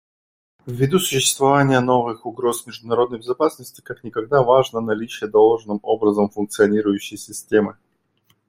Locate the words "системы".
7.17-7.77